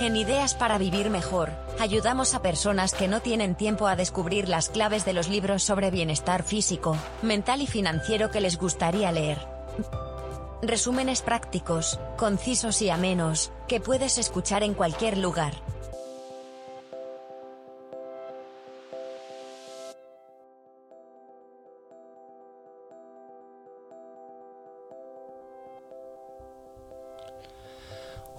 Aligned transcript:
En 0.00 0.16
Ideas 0.16 0.54
para 0.54 0.78
Vivir 0.78 1.10
Mejor, 1.10 1.50
ayudamos 1.78 2.34
a 2.34 2.40
personas 2.40 2.94
que 2.94 3.06
no 3.06 3.20
tienen 3.20 3.54
tiempo 3.54 3.86
a 3.86 3.96
descubrir 3.96 4.48
las 4.48 4.70
claves 4.70 5.04
de 5.04 5.12
los 5.12 5.28
libros 5.28 5.62
sobre 5.62 5.90
bienestar 5.90 6.42
físico, 6.42 6.96
mental 7.20 7.60
y 7.60 7.66
financiero 7.66 8.30
que 8.30 8.40
les 8.40 8.56
gustaría 8.56 9.12
leer. 9.12 9.46
Resúmenes 10.62 11.20
prácticos, 11.20 12.00
concisos 12.16 12.80
y 12.80 12.88
amenos, 12.88 13.52
que 13.68 13.78
puedes 13.78 14.16
escuchar 14.16 14.62
en 14.62 14.72
cualquier 14.72 15.18
lugar. 15.18 15.52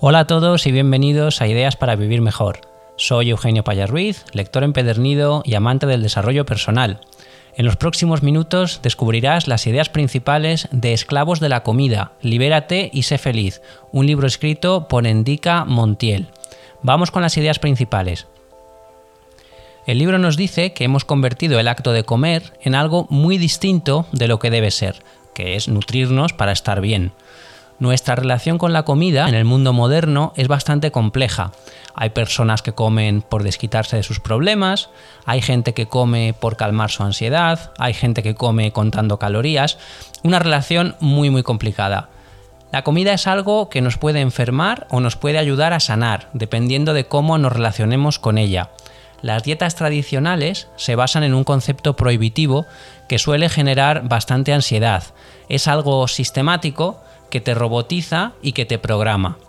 Hola 0.03 0.21
a 0.21 0.25
todos 0.25 0.65
y 0.65 0.71
bienvenidos 0.71 1.43
a 1.43 1.47
Ideas 1.47 1.75
para 1.75 1.95
Vivir 1.95 2.21
Mejor. 2.21 2.61
Soy 2.95 3.29
Eugenio 3.29 3.63
Payas 3.63 3.87
Ruiz, 3.87 4.25
lector 4.33 4.63
empedernido 4.63 5.43
y 5.45 5.53
amante 5.53 5.85
del 5.85 6.01
desarrollo 6.01 6.43
personal. 6.43 7.01
En 7.55 7.67
los 7.67 7.75
próximos 7.75 8.23
minutos 8.23 8.79
descubrirás 8.81 9.47
las 9.47 9.67
ideas 9.67 9.89
principales 9.89 10.67
de 10.71 10.93
Esclavos 10.93 11.39
de 11.39 11.49
la 11.49 11.61
Comida, 11.61 12.13
Libérate 12.23 12.89
y 12.91 13.03
sé 13.03 13.19
feliz, 13.19 13.61
un 13.91 14.07
libro 14.07 14.25
escrito 14.25 14.87
por 14.87 15.05
Endica 15.05 15.65
Montiel. 15.65 16.29
Vamos 16.81 17.11
con 17.11 17.21
las 17.21 17.37
ideas 17.37 17.59
principales. 17.59 18.25
El 19.85 19.99
libro 19.99 20.17
nos 20.17 20.35
dice 20.35 20.73
que 20.73 20.83
hemos 20.83 21.05
convertido 21.05 21.59
el 21.59 21.67
acto 21.67 21.93
de 21.93 22.05
comer 22.05 22.53
en 22.63 22.73
algo 22.73 23.05
muy 23.11 23.37
distinto 23.37 24.07
de 24.13 24.27
lo 24.27 24.39
que 24.39 24.49
debe 24.49 24.71
ser, 24.71 25.03
que 25.35 25.55
es 25.55 25.67
nutrirnos 25.67 26.33
para 26.33 26.53
estar 26.53 26.81
bien. 26.81 27.11
Nuestra 27.81 28.13
relación 28.13 28.59
con 28.59 28.73
la 28.73 28.83
comida 28.83 29.27
en 29.27 29.33
el 29.33 29.43
mundo 29.43 29.73
moderno 29.73 30.33
es 30.35 30.47
bastante 30.47 30.91
compleja. 30.91 31.51
Hay 31.95 32.11
personas 32.11 32.61
que 32.61 32.73
comen 32.73 33.23
por 33.23 33.41
desquitarse 33.41 33.97
de 33.97 34.03
sus 34.03 34.19
problemas, 34.19 34.91
hay 35.25 35.41
gente 35.41 35.73
que 35.73 35.87
come 35.87 36.35
por 36.39 36.57
calmar 36.57 36.91
su 36.91 37.01
ansiedad, 37.01 37.71
hay 37.79 37.95
gente 37.95 38.21
que 38.21 38.35
come 38.35 38.71
contando 38.71 39.17
calorías, 39.17 39.79
una 40.21 40.37
relación 40.37 40.95
muy 40.99 41.31
muy 41.31 41.41
complicada. 41.41 42.09
La 42.71 42.83
comida 42.83 43.13
es 43.13 43.25
algo 43.25 43.67
que 43.69 43.81
nos 43.81 43.97
puede 43.97 44.21
enfermar 44.21 44.85
o 44.91 44.99
nos 44.99 45.15
puede 45.15 45.39
ayudar 45.39 45.73
a 45.73 45.79
sanar, 45.79 46.29
dependiendo 46.33 46.93
de 46.93 47.05
cómo 47.05 47.39
nos 47.39 47.51
relacionemos 47.51 48.19
con 48.19 48.37
ella. 48.37 48.69
Las 49.23 49.41
dietas 49.41 49.73
tradicionales 49.73 50.67
se 50.75 50.95
basan 50.95 51.23
en 51.23 51.33
un 51.33 51.43
concepto 51.43 51.95
prohibitivo 51.95 52.67
que 53.09 53.17
suele 53.17 53.49
generar 53.49 54.07
bastante 54.07 54.53
ansiedad. 54.53 55.03
Es 55.49 55.67
algo 55.67 56.07
sistemático, 56.07 57.01
que 57.31 57.41
te 57.41 57.55
robotiza 57.55 58.33
y 58.43 58.51
que 58.51 58.65
te 58.65 58.77
programa. 58.77 59.39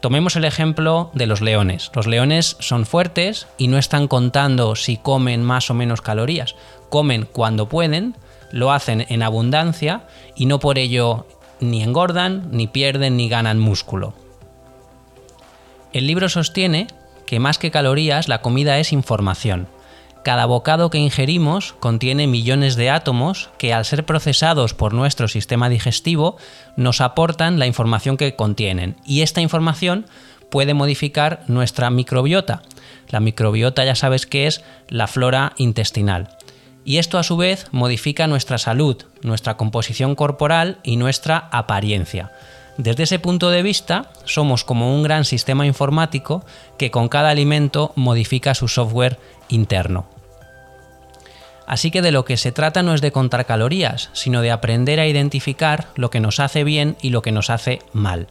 Tomemos 0.00 0.34
el 0.34 0.44
ejemplo 0.44 1.10
de 1.14 1.26
los 1.26 1.42
leones. 1.42 1.92
Los 1.94 2.06
leones 2.06 2.56
son 2.58 2.86
fuertes 2.86 3.46
y 3.58 3.68
no 3.68 3.78
están 3.78 4.08
contando 4.08 4.74
si 4.74 4.96
comen 4.96 5.44
más 5.44 5.70
o 5.70 5.74
menos 5.74 6.00
calorías. 6.00 6.56
Comen 6.88 7.28
cuando 7.30 7.68
pueden, 7.68 8.16
lo 8.50 8.72
hacen 8.72 9.06
en 9.08 9.22
abundancia 9.22 10.06
y 10.34 10.46
no 10.46 10.58
por 10.58 10.78
ello 10.78 11.26
ni 11.60 11.82
engordan, 11.82 12.48
ni 12.50 12.66
pierden, 12.66 13.18
ni 13.18 13.28
ganan 13.28 13.58
músculo. 13.58 14.14
El 15.92 16.06
libro 16.06 16.28
sostiene 16.28 16.86
que 17.26 17.38
más 17.38 17.58
que 17.58 17.70
calorías 17.70 18.26
la 18.26 18.40
comida 18.40 18.78
es 18.78 18.92
información. 18.92 19.68
Cada 20.22 20.44
bocado 20.44 20.90
que 20.90 20.98
ingerimos 20.98 21.72
contiene 21.80 22.26
millones 22.26 22.76
de 22.76 22.90
átomos 22.90 23.48
que 23.56 23.72
al 23.72 23.86
ser 23.86 24.04
procesados 24.04 24.74
por 24.74 24.92
nuestro 24.92 25.28
sistema 25.28 25.70
digestivo 25.70 26.36
nos 26.76 27.00
aportan 27.00 27.58
la 27.58 27.66
información 27.66 28.18
que 28.18 28.36
contienen 28.36 28.96
y 29.06 29.22
esta 29.22 29.40
información 29.40 30.04
puede 30.50 30.74
modificar 30.74 31.42
nuestra 31.46 31.88
microbiota. 31.90 32.62
La 33.08 33.20
microbiota 33.20 33.84
ya 33.84 33.94
sabes 33.94 34.26
que 34.26 34.46
es 34.46 34.62
la 34.88 35.06
flora 35.06 35.54
intestinal. 35.56 36.36
Y 36.84 36.98
esto 36.98 37.18
a 37.18 37.22
su 37.22 37.36
vez 37.36 37.68
modifica 37.72 38.26
nuestra 38.26 38.58
salud, 38.58 38.96
nuestra 39.22 39.56
composición 39.56 40.14
corporal 40.14 40.78
y 40.82 40.96
nuestra 40.96 41.48
apariencia. 41.50 42.32
Desde 42.80 43.02
ese 43.02 43.18
punto 43.18 43.50
de 43.50 43.62
vista, 43.62 44.10
somos 44.24 44.64
como 44.64 44.94
un 44.94 45.02
gran 45.02 45.26
sistema 45.26 45.66
informático 45.66 46.42
que 46.78 46.90
con 46.90 47.10
cada 47.10 47.28
alimento 47.28 47.92
modifica 47.94 48.54
su 48.54 48.68
software 48.68 49.18
interno. 49.50 50.06
Así 51.66 51.90
que 51.90 52.00
de 52.00 52.10
lo 52.10 52.24
que 52.24 52.38
se 52.38 52.52
trata 52.52 52.82
no 52.82 52.94
es 52.94 53.02
de 53.02 53.12
contar 53.12 53.44
calorías, 53.44 54.08
sino 54.14 54.40
de 54.40 54.50
aprender 54.50 54.98
a 54.98 55.06
identificar 55.06 55.88
lo 55.94 56.08
que 56.08 56.20
nos 56.20 56.40
hace 56.40 56.64
bien 56.64 56.96
y 57.02 57.10
lo 57.10 57.20
que 57.20 57.32
nos 57.32 57.50
hace 57.50 57.80
mal. 57.92 58.28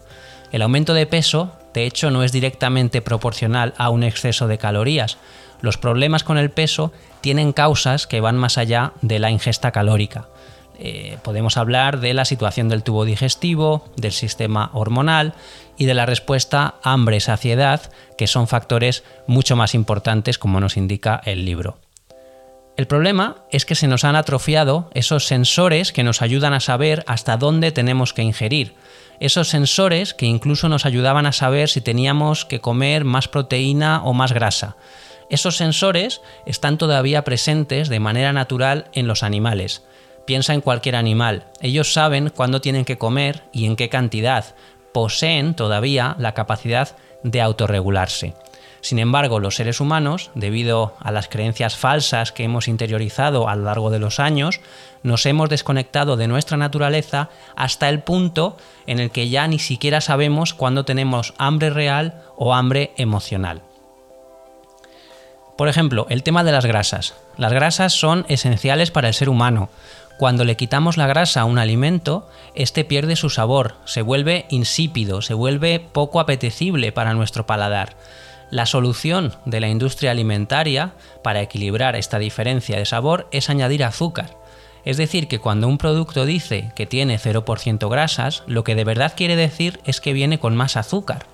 El 0.52 0.64
aumento 0.64 0.96
de 0.96 1.06
peso, 1.06 1.52
de 1.76 1.86
hecho, 1.86 2.10
no 2.10 2.24
es 2.24 2.32
directamente 2.32 3.04
proporcional 3.04 3.76
a 3.78 3.92
un 3.92 4.02
exceso 4.02 4.48
de 4.48 4.58
calorías. 4.58 5.20
Los 5.62 5.78
problemas 5.78 6.24
con 6.24 6.40
el 6.40 6.50
peso 6.50 6.92
tienen 7.22 7.54
causas 7.54 8.08
que 8.08 8.20
van 8.20 8.36
más 8.36 8.58
allá 8.58 8.94
de 9.04 9.20
la 9.20 9.30
ingesta 9.30 9.72
calórica. 9.72 10.28
Eh, 10.82 11.18
podemos 11.24 11.58
hablar 11.58 12.00
de 12.00 12.14
la 12.14 12.24
situación 12.24 12.70
del 12.70 12.84
tubo 12.84 13.04
digestivo, 13.04 13.86
del 13.98 14.14
sistema 14.14 14.70
hormonal 14.74 15.34
y 15.78 15.86
de 15.86 15.94
la 15.94 16.06
respuesta 16.06 16.76
hambre-saciedad, 16.84 17.92
que 18.18 18.28
son 18.28 18.48
factores 18.48 19.04
mucho 19.28 19.58
más 19.58 19.76
importantes 19.76 20.38
como 20.38 20.62
nos 20.62 20.78
indica 20.78 21.22
el 21.26 21.44
libro. 21.44 21.78
El 22.78 22.88
problema 22.88 23.44
es 23.52 23.66
que 23.66 23.76
se 23.76 23.90
nos 23.90 24.06
han 24.06 24.16
atrofiado 24.16 24.90
esos 24.94 25.28
sensores 25.28 25.92
que 25.92 26.04
nos 26.04 26.22
ayudan 26.22 26.54
a 26.54 26.62
saber 26.62 27.04
hasta 27.08 27.36
dónde 27.36 27.74
tenemos 27.74 28.14
que 28.14 28.22
ingerir. 28.22 28.74
Esos 29.20 29.50
sensores 29.50 30.14
que 30.14 30.28
incluso 30.28 30.70
nos 30.70 30.86
ayudaban 30.86 31.26
a 31.26 31.34
saber 31.34 31.68
si 31.68 31.82
teníamos 31.82 32.46
que 32.46 32.62
comer 32.62 33.04
más 33.04 33.28
proteína 33.28 34.02
o 34.06 34.14
más 34.14 34.32
grasa. 34.32 34.78
Esos 35.30 35.58
sensores 35.58 36.22
están 36.46 36.78
todavía 36.78 37.26
presentes 37.26 37.90
de 37.90 38.00
manera 38.00 38.32
natural 38.32 38.86
en 38.94 39.08
los 39.08 39.24
animales. 39.24 39.84
Piensa 40.30 40.54
en 40.54 40.62
cualquier 40.62 40.96
animal. 40.96 41.46
Ellos 41.60 41.92
saben 41.92 42.30
cuándo 42.30 42.62
tienen 42.62 42.86
que 42.86 43.00
comer 43.00 43.42
y 43.52 43.66
en 43.66 43.76
qué 43.76 43.90
cantidad. 43.90 44.46
Poseen 44.94 45.56
todavía 45.56 46.16
la 46.20 46.36
capacidad 46.36 46.96
de 47.24 47.42
autorregularse. 47.42 48.36
Sin 48.80 49.00
embargo, 49.00 49.40
los 49.40 49.56
seres 49.56 49.80
humanos, 49.80 50.30
debido 50.36 50.94
a 51.00 51.12
las 51.12 51.30
creencias 51.30 51.78
falsas 51.78 52.32
que 52.32 52.44
hemos 52.44 52.68
interiorizado 52.68 53.50
a 53.50 53.56
lo 53.56 53.64
largo 53.64 53.90
de 53.90 53.98
los 53.98 54.20
años, 54.20 54.62
nos 55.02 55.26
hemos 55.26 55.50
desconectado 55.50 56.16
de 56.16 56.28
nuestra 56.28 56.58
naturaleza 56.58 57.30
hasta 57.56 57.90
el 57.90 58.04
punto 58.04 58.56
en 58.86 59.00
el 59.00 59.10
que 59.10 59.30
ya 59.30 59.48
ni 59.48 59.58
siquiera 59.58 60.00
sabemos 60.00 60.54
cuándo 60.54 60.86
tenemos 60.86 61.34
hambre 61.40 61.72
real 61.72 62.22
o 62.38 62.54
hambre 62.54 62.92
emocional. 62.98 63.64
Por 65.58 65.70
ejemplo, 65.70 66.06
el 66.10 66.22
tema 66.22 66.44
de 66.44 66.52
las 66.52 66.66
grasas. 66.66 67.16
Las 67.36 67.52
grasas 67.52 67.94
son 67.94 68.26
esenciales 68.30 68.92
para 68.92 69.08
el 69.08 69.14
ser 69.14 69.28
humano. 69.28 69.70
Cuando 70.20 70.44
le 70.44 70.58
quitamos 70.58 70.98
la 70.98 71.08
grasa 71.08 71.40
a 71.40 71.46
un 71.46 71.60
alimento, 71.60 72.28
este 72.54 72.84
pierde 72.84 73.16
su 73.16 73.30
sabor, 73.30 73.76
se 73.86 74.02
vuelve 74.02 74.48
insípido, 74.50 75.22
se 75.22 75.34
vuelve 75.34 75.80
poco 75.80 76.20
apetecible 76.20 76.92
para 76.92 77.14
nuestro 77.14 77.46
paladar. 77.46 77.96
La 78.52 78.66
solución 78.66 79.34
de 79.46 79.62
la 79.62 79.70
industria 79.70 80.12
alimentaria 80.12 80.92
para 81.24 81.42
equilibrar 81.42 81.96
esta 81.96 82.20
diferencia 82.20 82.78
de 82.78 82.86
sabor 82.86 83.30
es 83.32 83.50
añadir 83.50 83.82
azúcar. 83.86 84.36
Es 84.84 84.98
decir, 84.98 85.30
que 85.30 85.40
cuando 85.40 85.70
un 85.70 85.78
producto 85.78 86.26
dice 86.26 86.74
que 86.76 86.86
tiene 86.86 87.18
0% 87.18 87.90
grasas, 87.90 88.44
lo 88.46 88.66
que 88.66 88.76
de 88.76 88.84
verdad 88.84 89.14
quiere 89.16 89.38
decir 89.38 89.80
es 89.86 90.02
que 90.02 90.12
viene 90.12 90.38
con 90.38 90.54
más 90.54 90.76
azúcar. 90.76 91.28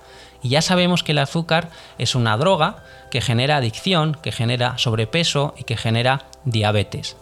Y 0.44 0.50
ya 0.50 0.62
sabemos 0.62 1.02
que 1.02 1.10
el 1.10 1.18
azúcar 1.18 1.70
es 1.98 2.14
una 2.14 2.36
droga 2.36 2.84
que 3.10 3.20
genera 3.20 3.56
adicción, 3.56 4.16
que 4.22 4.30
genera 4.30 4.78
sobrepeso 4.78 5.54
y 5.58 5.64
que 5.64 5.76
genera 5.76 6.26
diabetes. 6.44 7.16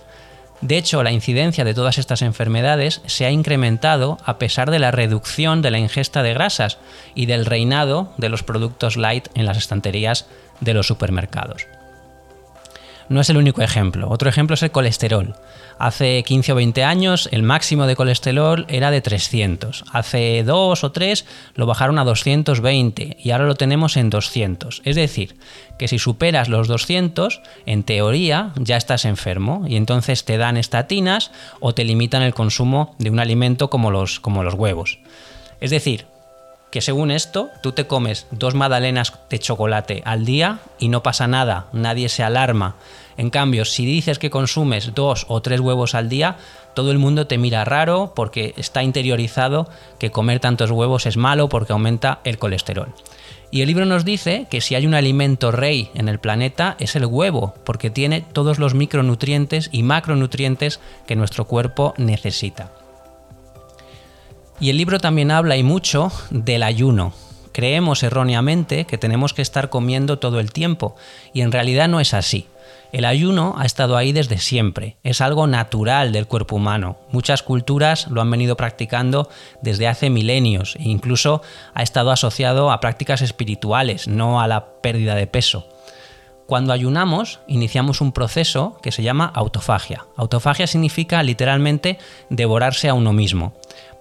De 0.64 0.78
hecho, 0.78 1.02
la 1.02 1.12
incidencia 1.12 1.62
de 1.62 1.75
todas 1.75 1.99
estas 1.99 2.22
enfermedades 2.22 3.02
se 3.05 3.26
ha 3.26 3.31
incrementado 3.31 4.16
a 4.25 4.38
pesar 4.38 4.70
de 4.70 4.78
la 4.78 4.90
reducción 4.90 5.61
de 5.61 5.70
la 5.70 5.78
ingesta 5.78 6.22
de 6.22 6.32
grasas 6.32 6.78
y 7.14 7.26
del 7.26 7.44
reinado 7.44 8.14
de 8.16 8.31
los 8.31 8.43
productos 8.43 8.96
light 8.96 9.28
en 9.34 9.44
las 9.44 9.58
estanterías 9.58 10.25
de 10.61 10.72
los 10.72 10.87
supermercados. 10.87 11.66
No 13.09 13.21
es 13.21 13.31
el 13.31 13.37
único 13.37 13.62
ejemplo. 13.62 14.09
Otro 14.09 14.29
ejemplo 14.29 14.55
es 14.55 14.62
el 14.62 14.71
colesterol. 14.71 15.35
Hace 15.79 16.23
15 16.23 16.53
o 16.53 16.55
20 16.55 16.85
años 16.85 17.29
el 17.33 17.43
máximo 17.43 17.87
de 17.87 17.97
colesterol 17.97 18.65
era 18.69 18.91
de 18.91 19.01
300. 19.01 19.85
Hace 19.93 20.43
2 20.45 20.85
o 20.85 20.93
3 20.93 21.27
lo 21.55 21.67
bajaron 21.67 21.99
a 21.99 22.05
220 22.05 23.17
y 23.21 23.31
ahora 23.31 23.47
lo 23.47 23.56
tenemos 23.56 23.97
en 23.97 24.11
200. 24.11 24.83
Es 24.85 24.97
decir, 24.97 25.37
que 25.79 25.89
si 25.89 25.99
superas 25.99 26.49
los 26.49 26.69
200, 26.69 27.43
en 27.67 27.83
teoría 27.83 28.53
ya 28.56 28.77
estás 28.77 29.05
enfermo 29.05 29.65
y 29.67 29.77
entonces 29.77 30.25
te 30.25 30.39
dan 30.39 30.56
estatinas 30.56 31.33
o 31.61 31.75
te 31.75 31.85
limitan 31.85 32.23
el 32.23 32.35
consumo 32.35 32.95
de 32.99 33.11
un 33.11 33.21
alimento 33.21 33.69
como 33.69 33.91
los, 33.91 34.21
como 34.21 34.45
los 34.45 34.55
huevos. 34.55 35.01
Es 35.61 35.71
decir, 35.71 36.06
que 36.75 36.81
según 36.81 37.12
esto, 37.12 37.50
tú 37.62 37.71
te 37.71 37.87
comes 37.87 38.26
dos 38.32 38.56
magdalenas 38.56 39.12
de 39.31 39.38
chocolate 39.38 40.03
al 40.05 40.25
día 40.25 40.59
y 40.81 40.88
no 40.88 41.05
pasa 41.05 41.29
nada, 41.29 41.69
nadie 41.73 42.09
se 42.09 42.25
alarma. 42.25 42.75
En 43.17 43.31
cambio, 43.31 43.65
si 43.65 43.87
dices 43.87 44.19
que 44.19 44.29
consumes 44.29 44.93
dos 44.93 45.25
o 45.29 45.41
tres 45.41 45.61
huevos 45.61 45.94
al 45.94 46.09
día, 46.09 46.37
todo 46.75 46.91
el 46.91 46.99
mundo 46.99 47.29
te 47.29 47.38
mira 47.38 47.65
raro 47.65 48.12
porque 48.17 48.55
está 48.56 48.82
interiorizado 48.82 49.71
que 50.00 50.11
comer 50.11 50.41
tantos 50.41 50.73
huevos 50.73 51.06
es 51.06 51.17
malo 51.17 51.49
porque 51.49 51.75
aumenta 51.75 52.19
el 52.25 52.38
colesterol. 52.38 52.93
Y 53.53 53.61
el 53.61 53.69
libro 53.69 53.85
nos 53.85 54.05
dice 54.05 54.49
que 54.50 54.61
si 54.61 54.75
hay 54.75 54.85
un 54.85 54.94
alimento 54.94 55.53
rey 55.53 55.91
en 55.94 56.09
el 56.09 56.19
planeta 56.19 56.75
es 56.81 56.97
el 56.97 57.06
huevo, 57.06 57.55
porque 57.65 57.91
tiene 57.91 58.23
todos 58.32 58.59
los 58.59 58.75
micronutrientes 58.75 59.69
y 59.70 59.85
macronutrientes 59.85 60.81
que 61.06 61.15
nuestro 61.15 61.44
cuerpo 61.44 61.94
necesita. 61.99 62.73
Y 64.61 64.71
el 64.71 64.77
libro 64.77 64.99
también 65.01 65.31
habla 65.31 65.56
y 65.56 65.62
mucho 65.62 66.12
del 66.31 66.62
ayuno. 66.62 67.12
Creemos 67.53 68.03
erróneamente 68.03 68.85
que 68.85 68.99
tenemos 68.99 69.35
que 69.35 69.43
estar 69.43 69.69
comiendo 69.69 70.19
todo 70.19 70.41
el 70.41 70.53
tiempo, 70.53 70.97
y 71.33 71.41
en 71.41 71.53
realidad 71.53 71.89
no 71.89 72.01
es 72.01 72.15
así. 72.15 72.47
El 72.93 73.05
ayuno 73.05 73.56
ha 73.59 73.65
estado 73.65 73.97
ahí 73.97 74.12
desde 74.12 74.39
siempre, 74.39 74.97
es 75.03 75.21
algo 75.21 75.49
natural 75.49 76.12
del 76.12 76.29
cuerpo 76.29 76.56
humano. 76.56 76.97
Muchas 77.11 77.43
culturas 77.43 78.06
lo 78.09 78.21
han 78.21 78.31
venido 78.31 78.56
practicando 78.56 79.29
desde 79.62 79.89
hace 79.89 80.11
milenios 80.11 80.77
e 80.77 80.85
incluso 80.85 81.43
ha 81.75 81.83
estado 81.83 82.12
asociado 82.12 82.71
a 82.71 82.79
prácticas 82.79 83.21
espirituales, 83.21 84.06
no 84.06 84.41
a 84.41 84.47
la 84.47 84.67
pérdida 84.81 85.17
de 85.17 85.27
peso. 85.27 85.67
Cuando 86.47 86.73
ayunamos, 86.73 87.41
iniciamos 87.49 88.01
un 88.01 88.12
proceso 88.12 88.79
que 88.83 88.93
se 88.93 89.03
llama 89.03 89.33
autofagia. 89.35 90.05
Autofagia 90.17 90.67
significa 90.67 91.23
literalmente 91.23 91.99
devorarse 92.29 92.89
a 92.89 92.95
uno 92.95 93.12
mismo. 93.12 93.55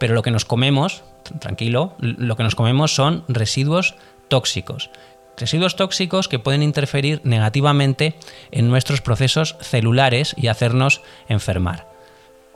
Pero 0.03 0.15
lo 0.15 0.21
que 0.21 0.31
nos 0.31 0.43
comemos, 0.43 1.01
tranquilo, 1.39 1.95
lo 1.99 2.35
que 2.35 2.43
nos 2.43 2.55
comemos 2.55 2.93
son 2.93 3.23
residuos 3.29 3.95
tóxicos 4.27 4.89
Residuos 5.37 5.77
tóxicos 5.77 6.27
que 6.27 6.39
pueden 6.39 6.61
interferir 6.61 7.21
negativamente 7.23 8.15
en 8.51 8.67
nuestros 8.67 8.99
procesos 8.99 9.55
celulares 9.61 10.35
y 10.35 10.47
hacernos 10.47 10.99
enfermar. 11.29 11.87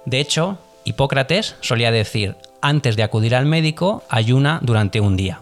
De 0.05 0.19
hecho, 0.19 0.57
Hipócrates 0.83 1.55
solía 1.61 1.89
decir, 1.89 2.35
antes 2.61 2.97
de 2.97 3.03
acudir 3.03 3.33
al 3.33 3.45
médico, 3.45 4.03
ayuna 4.09 4.59
durante 4.61 4.99
un 4.99 5.15
día. 5.15 5.39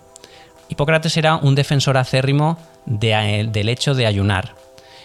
Hipócrates 0.70 1.18
era 1.18 1.38
un 1.38 1.56
defensor 1.56 1.98
acérrimo 1.98 2.60
del 2.86 3.68
hecho 3.68 3.96
de 3.96 4.06
ayunar. 4.06 4.54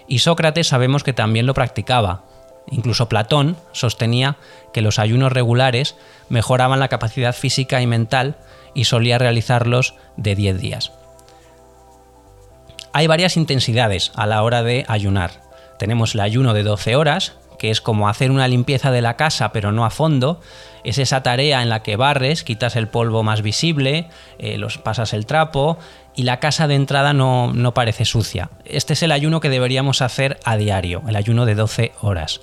Y 0.06 0.18
Sócrates 0.18 0.66
sabemos 0.66 1.02
que 1.02 1.14
también 1.14 1.46
lo 1.46 1.54
practicaba. 1.54 2.24
Incluso 2.70 3.08
Platón 3.08 3.56
sostenía 3.72 4.36
que 4.72 4.82
los 4.82 4.98
ayunos 4.98 5.32
regulares 5.32 5.96
mejoraban 6.28 6.80
la 6.80 6.88
capacidad 6.88 7.34
física 7.34 7.82
y 7.82 7.86
mental 7.86 8.36
y 8.74 8.84
solía 8.84 9.18
realizarlos 9.18 9.94
de 10.16 10.36
10 10.36 10.60
días. 10.60 10.92
Hay 12.92 13.06
varias 13.06 13.36
intensidades 13.36 14.12
a 14.14 14.26
la 14.26 14.42
hora 14.42 14.62
de 14.62 14.84
ayunar. 14.88 15.42
Tenemos 15.78 16.14
el 16.14 16.20
ayuno 16.20 16.54
de 16.54 16.62
12 16.62 16.96
horas, 16.96 17.34
que 17.58 17.70
es 17.70 17.80
como 17.80 18.08
hacer 18.08 18.30
una 18.30 18.48
limpieza 18.48 18.90
de 18.90 19.02
la 19.02 19.16
casa 19.16 19.52
pero 19.52 19.70
no 19.70 19.84
a 19.84 19.90
fondo. 19.90 20.40
Es 20.82 20.98
esa 20.98 21.22
tarea 21.22 21.62
en 21.62 21.68
la 21.68 21.82
que 21.82 21.96
barres, 21.96 22.42
quitas 22.42 22.74
el 22.74 22.88
polvo 22.88 23.22
más 23.22 23.42
visible, 23.42 24.08
eh, 24.38 24.58
los 24.58 24.78
pasas 24.78 25.12
el 25.12 25.26
trapo 25.26 25.78
y 26.16 26.22
la 26.24 26.40
casa 26.40 26.66
de 26.66 26.74
entrada 26.74 27.12
no, 27.12 27.52
no 27.52 27.74
parece 27.74 28.04
sucia. 28.04 28.50
Este 28.64 28.94
es 28.94 29.02
el 29.02 29.12
ayuno 29.12 29.40
que 29.40 29.50
deberíamos 29.50 30.02
hacer 30.02 30.38
a 30.44 30.56
diario, 30.56 31.02
el 31.06 31.16
ayuno 31.16 31.46
de 31.46 31.54
12 31.54 31.92
horas. 32.00 32.40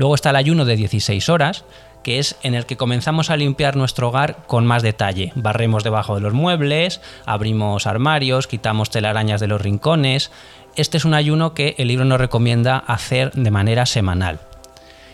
Luego 0.00 0.14
está 0.14 0.30
el 0.30 0.36
ayuno 0.36 0.64
de 0.64 0.76
16 0.76 1.28
horas, 1.28 1.66
que 2.02 2.18
es 2.18 2.38
en 2.42 2.54
el 2.54 2.64
que 2.64 2.78
comenzamos 2.78 3.28
a 3.28 3.36
limpiar 3.36 3.76
nuestro 3.76 4.08
hogar 4.08 4.46
con 4.46 4.64
más 4.66 4.82
detalle. 4.82 5.30
Barremos 5.34 5.84
debajo 5.84 6.14
de 6.14 6.22
los 6.22 6.32
muebles, 6.32 7.02
abrimos 7.26 7.86
armarios, 7.86 8.46
quitamos 8.46 8.88
telarañas 8.88 9.42
de 9.42 9.48
los 9.48 9.60
rincones. 9.60 10.30
Este 10.74 10.96
es 10.96 11.04
un 11.04 11.12
ayuno 11.12 11.52
que 11.52 11.74
el 11.76 11.88
libro 11.88 12.06
nos 12.06 12.18
recomienda 12.18 12.78
hacer 12.78 13.32
de 13.32 13.50
manera 13.50 13.84
semanal. 13.84 14.40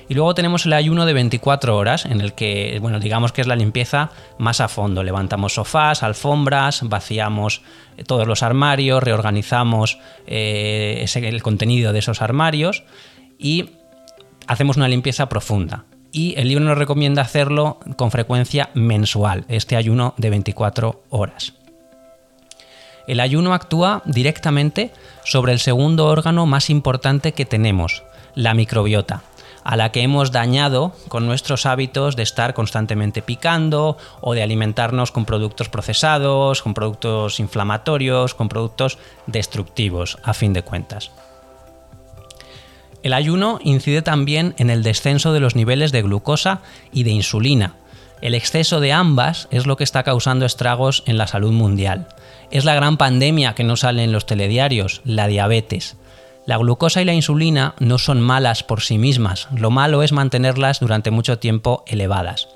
Y 0.08 0.14
luego 0.14 0.36
tenemos 0.36 0.66
el 0.66 0.72
ayuno 0.74 1.04
de 1.04 1.14
24 1.14 1.76
horas, 1.76 2.04
en 2.04 2.20
el 2.20 2.34
que, 2.34 2.78
bueno, 2.80 3.00
digamos 3.00 3.32
que 3.32 3.40
es 3.40 3.48
la 3.48 3.56
limpieza 3.56 4.12
más 4.38 4.60
a 4.60 4.68
fondo. 4.68 5.02
Levantamos 5.02 5.54
sofás, 5.54 6.04
alfombras, 6.04 6.82
vaciamos 6.88 7.62
eh, 7.96 8.04
todos 8.04 8.28
los 8.28 8.44
armarios, 8.44 9.02
reorganizamos 9.02 9.98
eh, 10.28 11.04
el 11.12 11.42
contenido 11.42 11.92
de 11.92 11.98
esos 11.98 12.22
armarios 12.22 12.84
y 13.36 13.70
hacemos 14.46 14.76
una 14.76 14.88
limpieza 14.88 15.28
profunda 15.28 15.84
y 16.12 16.34
el 16.38 16.48
libro 16.48 16.64
nos 16.64 16.78
recomienda 16.78 17.22
hacerlo 17.22 17.78
con 17.96 18.10
frecuencia 18.10 18.70
mensual, 18.74 19.44
este 19.48 19.76
ayuno 19.76 20.14
de 20.16 20.30
24 20.30 21.02
horas. 21.10 21.52
El 23.06 23.20
ayuno 23.20 23.54
actúa 23.54 24.02
directamente 24.04 24.92
sobre 25.24 25.52
el 25.52 25.60
segundo 25.60 26.06
órgano 26.06 26.46
más 26.46 26.70
importante 26.70 27.32
que 27.32 27.44
tenemos, 27.44 28.02
la 28.34 28.54
microbiota, 28.54 29.22
a 29.62 29.76
la 29.76 29.92
que 29.92 30.02
hemos 30.02 30.32
dañado 30.32 30.92
con 31.08 31.26
nuestros 31.26 31.66
hábitos 31.66 32.16
de 32.16 32.22
estar 32.22 32.54
constantemente 32.54 33.22
picando 33.22 33.96
o 34.20 34.34
de 34.34 34.42
alimentarnos 34.42 35.12
con 35.12 35.24
productos 35.24 35.68
procesados, 35.68 36.62
con 36.62 36.72
productos 36.72 37.40
inflamatorios, 37.40 38.34
con 38.34 38.48
productos 38.48 38.98
destructivos, 39.26 40.18
a 40.22 40.34
fin 40.34 40.52
de 40.52 40.62
cuentas. 40.62 41.10
El 43.06 43.12
ayuno 43.12 43.60
incide 43.62 44.02
también 44.02 44.56
en 44.58 44.68
el 44.68 44.82
descenso 44.82 45.32
de 45.32 45.38
los 45.38 45.54
niveles 45.54 45.92
de 45.92 46.02
glucosa 46.02 46.62
y 46.92 47.04
de 47.04 47.12
insulina. 47.12 47.76
El 48.20 48.34
exceso 48.34 48.80
de 48.80 48.92
ambas 48.92 49.46
es 49.52 49.64
lo 49.64 49.76
que 49.76 49.84
está 49.84 50.02
causando 50.02 50.44
estragos 50.44 51.04
en 51.06 51.16
la 51.16 51.28
salud 51.28 51.52
mundial. 51.52 52.08
Es 52.50 52.64
la 52.64 52.74
gran 52.74 52.96
pandemia 52.96 53.54
que 53.54 53.62
no 53.62 53.76
sale 53.76 54.02
en 54.02 54.10
los 54.10 54.26
telediarios, 54.26 55.02
la 55.04 55.28
diabetes. 55.28 55.96
La 56.46 56.56
glucosa 56.56 57.00
y 57.00 57.04
la 57.04 57.14
insulina 57.14 57.76
no 57.78 57.98
son 57.98 58.20
malas 58.20 58.64
por 58.64 58.80
sí 58.80 58.98
mismas, 58.98 59.46
lo 59.56 59.70
malo 59.70 60.02
es 60.02 60.10
mantenerlas 60.10 60.80
durante 60.80 61.12
mucho 61.12 61.38
tiempo 61.38 61.84
elevadas. 61.86 62.48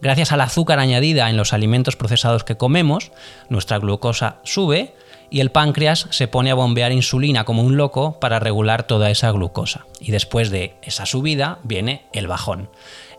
Gracias 0.00 0.32
al 0.32 0.40
azúcar 0.40 0.78
añadida 0.78 1.28
en 1.28 1.36
los 1.36 1.52
alimentos 1.52 1.96
procesados 1.96 2.42
que 2.42 2.56
comemos, 2.56 3.12
nuestra 3.50 3.78
glucosa 3.78 4.38
sube 4.44 4.94
y 5.30 5.40
el 5.40 5.52
páncreas 5.52 6.08
se 6.10 6.28
pone 6.28 6.50
a 6.50 6.54
bombear 6.54 6.92
insulina 6.92 7.44
como 7.44 7.62
un 7.62 7.76
loco 7.76 8.18
para 8.18 8.40
regular 8.40 8.82
toda 8.82 9.10
esa 9.10 9.30
glucosa. 9.30 9.86
Y 10.00 10.10
después 10.10 10.50
de 10.50 10.74
esa 10.82 11.06
subida 11.06 11.58
viene 11.62 12.06
el 12.12 12.26
bajón. 12.26 12.68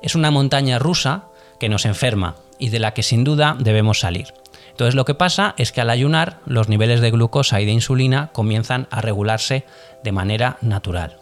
Es 0.02 0.16
una 0.16 0.30
montaña 0.30 0.78
rusa 0.78 1.26
que 1.60 1.70
nos 1.70 1.86
enferma 1.86 2.36
y 2.60 2.70
de 2.70 2.80
la 2.80 2.94
que 2.94 3.04
sin 3.04 3.24
duda 3.24 3.56
debemos 3.58 4.00
salir. 4.00 4.34
Entonces 4.70 4.96
lo 4.96 5.06
que 5.06 5.16
pasa 5.16 5.56
es 5.58 5.72
que 5.72 5.82
al 5.82 5.90
ayunar 5.90 6.40
los 6.46 6.70
niveles 6.70 7.02
de 7.02 7.12
glucosa 7.12 7.62
y 7.62 7.66
de 7.66 7.72
insulina 7.72 8.30
comienzan 8.34 8.88
a 8.92 9.02
regularse 9.02 9.66
de 10.04 10.12
manera 10.12 10.58
natural. 10.62 11.18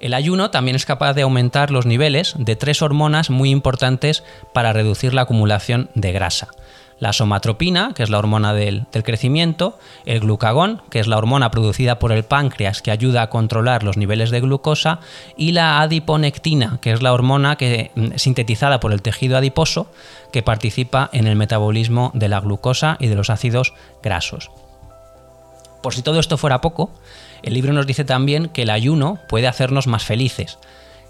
El 0.00 0.14
ayuno 0.14 0.50
también 0.50 0.76
es 0.76 0.86
capaz 0.86 1.14
de 1.14 1.22
aumentar 1.22 1.70
los 1.70 1.86
niveles 1.86 2.34
de 2.36 2.56
tres 2.56 2.82
hormonas 2.82 3.30
muy 3.30 3.50
importantes 3.50 4.22
para 4.52 4.72
reducir 4.72 5.14
la 5.14 5.22
acumulación 5.22 5.88
de 5.94 6.12
grasa 6.12 6.48
la 7.04 7.12
somatropina, 7.12 7.92
que 7.94 8.02
es 8.02 8.08
la 8.08 8.18
hormona 8.18 8.54
del, 8.54 8.86
crecimiento, 8.90 9.78
el 10.06 10.20
glucagón, 10.20 10.80
que 10.88 11.00
es 11.00 11.06
la 11.06 11.18
hormona 11.18 11.50
producida 11.50 11.98
por 11.98 12.12
el 12.12 12.24
páncreas 12.24 12.80
que 12.80 12.90
ayuda 12.90 13.20
a 13.20 13.28
controlar 13.28 13.82
los 13.82 13.98
niveles 13.98 14.30
de 14.30 14.40
glucosa, 14.40 15.00
y 15.36 15.52
la 15.52 15.82
adiponectina, 15.82 16.78
que 16.80 16.92
es 16.92 17.02
la 17.02 17.12
hormona 17.12 17.56
que, 17.56 17.90
mm, 17.94 18.16
sintetizada 18.16 18.80
por 18.80 18.94
el 18.94 19.02
tejido 19.02 19.36
adiposo 19.36 19.86
que 20.32 20.42
participa 20.42 21.10
en 21.12 21.26
el 21.26 21.36
metabolismo 21.36 22.10
de 22.14 22.30
la 22.30 22.40
glucosa 22.40 22.96
y 22.98 23.08
de 23.08 23.16
los 23.16 23.28
ácidos 23.28 23.74
grasos. 24.02 24.50
Por 25.82 25.92
si 25.92 26.00
todo 26.00 26.18
esto 26.18 26.38
fuera 26.38 26.62
poco, 26.62 26.90
el 27.42 27.52
libro 27.52 27.74
nos 27.74 27.86
dice 27.86 28.06
también 28.06 28.48
que 28.48 28.62
el 28.62 28.70
ayuno 28.70 29.18
puede 29.28 29.46
hacernos 29.46 29.86
más 29.86 30.04
felices, 30.04 30.58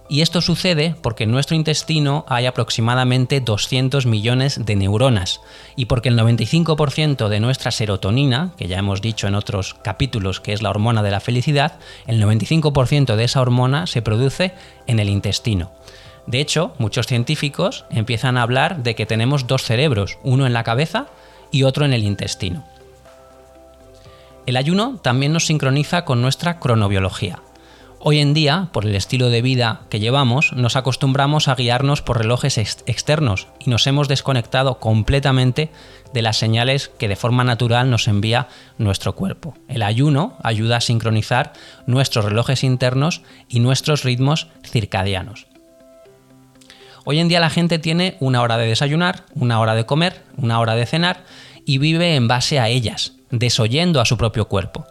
y 0.08 0.20
esto 0.20 0.42
sucede 0.42 0.94
porque 1.00 1.25
en 1.25 1.30
nuestro 1.30 1.56
intestino 1.56 2.26
hay 2.28 2.44
aproximadamente 2.44 3.40
200 3.40 4.04
millones 4.04 4.64
de 4.64 4.76
neuronas 4.76 5.40
y 5.76 5.87
porque 5.87 6.11
el 6.11 6.18
95% 6.18 7.28
de 7.28 7.40
nuestra 7.40 7.70
serotonina, 7.70 8.52
que 8.58 8.68
ya 8.68 8.78
hemos 8.78 9.00
dicho 9.00 9.26
en 9.26 9.34
otros 9.34 9.75
capítulos 9.82 10.40
que 10.40 10.52
es 10.52 10.61
la 10.61 10.70
hormona 10.70 11.02
de 11.02 11.11
la 11.11 11.20
felicidad, 11.20 11.78
el 12.06 12.23
95% 12.23 13.16
de 13.16 13.25
esa 13.25 13.40
hormona 13.40 13.87
se 13.87 14.02
produce 14.02 14.52
en 14.87 15.00
el 15.00 15.08
intestino. 15.08 15.73
De 16.26 16.40
hecho, 16.40 16.75
muchos 16.78 17.06
científicos 17.06 17.84
empiezan 17.90 18.37
a 18.37 18.42
hablar 18.42 18.82
de 18.82 18.94
que 18.94 19.06
tenemos 19.06 19.46
dos 19.46 19.62
cerebros, 19.62 20.18
uno 20.23 20.46
en 20.46 20.52
la 20.52 20.64
cabeza 20.64 21.06
y 21.50 21.62
otro 21.62 21.84
en 21.84 21.92
el 21.94 22.04
intestino. 22.04 22.64
El 24.46 24.58
ayuno 24.58 24.99
también 25.02 25.32
nos 25.32 25.46
sincroniza 25.46 26.04
con 26.04 26.20
nuestra 26.20 26.58
cronobiología. 26.58 27.40
Hoy 28.06 28.18
en 28.18 28.34
día, 28.34 28.68
por 28.70 28.84
el 28.84 28.94
estilo 28.96 29.30
de 29.30 29.40
vida 29.40 29.87
que 29.88 29.99
llevamos, 29.99 30.52
nos 30.52 30.76
acostumbramos 30.76 31.49
a 31.49 31.54
guiarnos 31.54 32.02
por 32.02 32.18
relojes 32.18 32.58
externos 32.58 33.49
y 33.58 33.70
nos 33.70 33.87
hemos 33.87 34.08
desconectado 34.08 34.78
completamente 34.78 35.70
de 36.12 36.20
las 36.20 36.37
señales 36.37 36.90
que 36.99 37.08
de 37.08 37.16
forma 37.16 37.44
natural 37.44 37.88
nos 37.88 38.06
envía 38.06 38.49
nuestro 38.76 39.14
cuerpo. 39.14 39.54
El 39.68 39.82
ayuno 39.82 40.37
ayuda 40.42 40.76
a 40.76 40.80
sincronizar 40.82 41.54
nuestros 41.87 42.26
relojes 42.26 42.62
internos 42.62 43.23
y 43.49 43.61
nuestros 43.61 44.04
ritmos 44.04 44.49
circadianos. 44.62 45.46
Hoy 47.06 47.20
en 47.20 47.28
día 47.28 47.40
la 47.40 47.49
gente 47.49 47.78
tiene 47.78 48.18
una 48.20 48.42
hora 48.42 48.58
de 48.58 48.66
desayunar, 48.66 49.25
una 49.34 49.61
hora 49.61 49.75
de 49.75 49.87
comer, 49.87 50.25
una 50.37 50.61
hora 50.61 50.75
de 50.75 50.84
cenar 50.84 51.25
y 51.64 51.78
vive 51.78 52.16
en 52.16 52.28
base 52.28 52.61
a 52.61 52.68
ellas, 52.68 53.14
desoyendo 53.30 54.02
a 54.02 54.04
su 54.04 54.18
propio 54.18 54.46
cuerpo. 54.46 54.84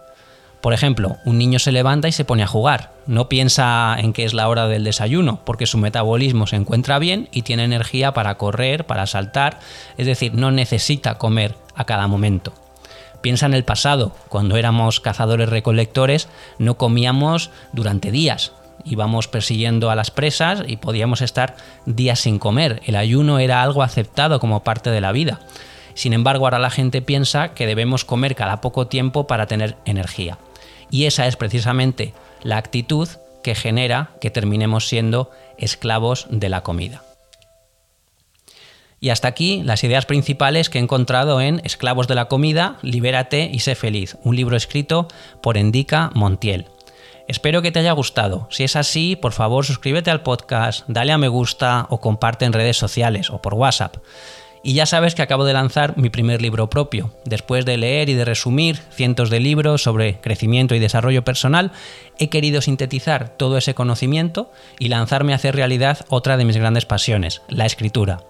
Por 0.63 0.71
ejemplo, 0.71 1.17
un 1.25 1.37
niño 1.37 1.59
se 1.59 1.73
levanta 1.73 2.07
y 2.07 2.13
se 2.13 2.23
pone 2.23 2.41
a 2.41 2.47
jugar. 2.47 2.93
No 3.05 3.27
piensa 3.27 3.97
en 3.99 4.13
que 4.13 4.23
es 4.23 4.33
la 4.33 4.47
hora 4.47 4.65
del 4.65 4.85
desayuno, 4.85 5.41
porque 5.43 5.65
su 5.65 5.77
metabolismo 5.77 6.47
se 6.47 6.55
encuentra 6.55 6.99
bien 6.99 7.27
y 7.33 7.41
tiene 7.41 7.65
energía 7.65 8.13
para 8.13 8.35
correr, 8.35 8.85
para 8.85 9.05
saltar, 9.05 9.59
es 9.97 10.07
decir, 10.07 10.35
no 10.35 10.51
necesita 10.51 11.17
comer 11.17 11.53
a 11.75 11.83
cada 11.83 12.07
momento. 12.07 12.53
Piensa 13.19 13.45
en 13.45 13.55
el 13.55 13.65
pasado, 13.65 14.15
cuando 14.29 14.55
éramos 14.55 15.01
cazadores 15.01 15.49
recolectores, 15.49 16.29
no 16.59 16.77
comíamos 16.77 17.51
durante 17.73 18.09
días, 18.09 18.53
íbamos 18.85 19.27
persiguiendo 19.27 19.91
a 19.91 19.95
las 19.95 20.11
presas 20.11 20.63
y 20.65 20.77
podíamos 20.77 21.21
estar 21.21 21.57
días 21.85 22.21
sin 22.21 22.39
comer. 22.39 22.81
El 22.85 22.95
ayuno 22.95 23.39
era 23.39 23.63
algo 23.63 23.83
aceptado 23.83 24.39
como 24.39 24.63
parte 24.63 24.91
de 24.91 25.01
la 25.01 25.11
vida. 25.11 25.41
Sin 25.93 26.13
embargo, 26.13 26.45
ahora 26.45 26.57
la 26.57 26.69
gente 26.69 27.01
piensa 27.01 27.49
que 27.49 27.67
debemos 27.67 28.05
comer 28.05 28.33
cada 28.33 28.61
poco 28.61 28.87
tiempo 28.87 29.27
para 29.27 29.45
tener 29.45 29.75
energía. 29.83 30.37
Y 30.93 31.07
esa 31.07 31.25
es 31.25 31.37
precisamente 31.37 32.13
la 32.43 32.57
actitud 32.57 33.09
que 33.43 33.55
genera 33.55 34.11
que 34.21 34.29
terminemos 34.29 34.87
siendo 34.87 35.31
esclavos 35.57 36.27
de 36.29 36.49
la 36.49 36.61
comida. 36.61 37.01
Y 38.99 39.09
hasta 39.09 39.27
aquí 39.27 39.63
las 39.63 39.83
ideas 39.83 40.05
principales 40.05 40.69
que 40.69 40.77
he 40.77 40.81
encontrado 40.83 41.41
en 41.41 41.61
Esclavos 41.63 42.07
de 42.07 42.13
la 42.13 42.25
Comida, 42.25 42.77
Libérate 42.83 43.49
y 43.51 43.61
sé 43.61 43.73
feliz, 43.73 44.17
un 44.23 44.35
libro 44.35 44.55
escrito 44.55 45.07
por 45.41 45.57
Endica 45.57 46.11
Montiel. 46.13 46.67
Espero 47.27 47.63
que 47.63 47.71
te 47.71 47.79
haya 47.79 47.91
gustado. 47.93 48.47
Si 48.51 48.63
es 48.63 48.75
así, 48.75 49.15
por 49.15 49.31
favor 49.31 49.65
suscríbete 49.65 50.11
al 50.11 50.21
podcast, 50.21 50.83
dale 50.87 51.11
a 51.11 51.17
me 51.17 51.27
gusta 51.27 51.87
o 51.89 52.01
comparte 52.01 52.45
en 52.45 52.53
redes 52.53 52.77
sociales 52.77 53.31
o 53.31 53.41
por 53.41 53.55
WhatsApp. 53.55 53.97
Y 54.65 54.75
ya 54.75 54.85
sabes 54.85 55.13
que 55.13 55.21
acabo 55.21 55.43
de 55.43 55.51
lanzar 55.51 55.97
mi 55.97 56.09
primer 56.09 56.41
libro 56.41 56.69
propio. 56.69 57.13
Después 57.25 57.65
de 57.65 57.75
leer 57.75 58.07
y 58.07 58.13
de 58.13 58.23
resumir 58.23 58.79
cientos 58.91 59.29
de 59.29 59.41
libros 59.41 59.83
sobre 59.83 60.21
crecimiento 60.21 60.73
y 60.73 60.79
desarrollo 60.79 61.25
personal, 61.25 61.73
he 62.17 62.29
querido 62.29 62.61
sintetizar 62.61 63.35
todo 63.35 63.57
ese 63.57 63.75
conocimiento 63.75 64.49
y 64.79 64.87
lanzarme 64.87 65.33
a 65.33 65.35
hacer 65.35 65.57
realidad 65.57 66.05
otra 66.07 66.37
de 66.37 66.45
mis 66.45 66.55
grandes 66.55 66.85
pasiones, 66.85 67.41
la 67.49 67.65
escritura. 67.65 68.21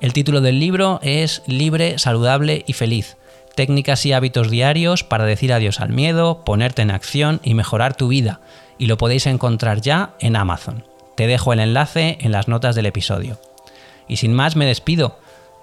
El 0.00 0.14
título 0.14 0.40
del 0.40 0.60
libro 0.60 0.98
es 1.02 1.42
Libre, 1.46 1.98
saludable 1.98 2.64
y 2.66 2.72
feliz. 2.72 3.18
Técnicas 3.54 4.06
y 4.06 4.14
hábitos 4.14 4.50
diarios 4.50 5.04
para 5.04 5.26
decir 5.26 5.52
adiós 5.52 5.80
al 5.80 5.90
miedo, 5.90 6.42
ponerte 6.42 6.80
en 6.80 6.90
acción 6.90 7.40
y 7.42 7.52
mejorar 7.52 7.94
tu 7.94 8.08
vida. 8.08 8.40
Y 8.78 8.86
lo 8.86 8.96
podéis 8.96 9.26
encontrar 9.26 9.82
ya 9.82 10.14
en 10.20 10.36
Amazon. 10.36 10.84
Te 11.16 11.26
dejo 11.26 11.52
el 11.52 11.60
enlace 11.60 12.16
en 12.20 12.32
las 12.32 12.48
notas 12.48 12.74
del 12.74 12.86
episodio. 12.86 13.38
Y 14.08 14.16
sin 14.16 14.32
más 14.32 14.56
me 14.56 14.64
despido. 14.64 15.18